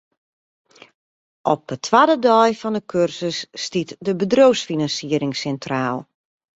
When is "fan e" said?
2.61-2.83